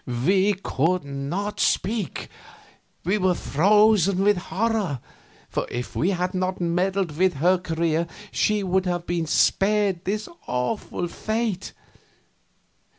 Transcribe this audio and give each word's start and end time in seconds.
We 0.25 0.55
could 0.55 1.03
not 1.03 1.59
speak; 1.59 2.27
we 3.05 3.19
were 3.19 3.35
frozen 3.35 4.23
with 4.23 4.35
horror, 4.35 4.99
for 5.47 5.67
if 5.69 5.95
we 5.95 6.09
had 6.09 6.33
not 6.33 6.59
meddled 6.59 7.15
with 7.17 7.35
her 7.35 7.59
career 7.59 8.07
she 8.31 8.63
would 8.63 8.87
have 8.87 9.05
been 9.05 9.27
spared 9.27 10.03
this 10.05 10.27
awful 10.47 11.07
fate. 11.07 11.73